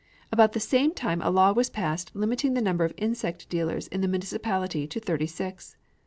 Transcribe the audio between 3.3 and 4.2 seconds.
dealers in the